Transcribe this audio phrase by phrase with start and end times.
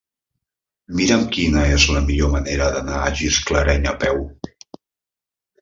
[1.01, 4.27] Mira'm quina és la millor manera d'anar a Gisclareny a peu.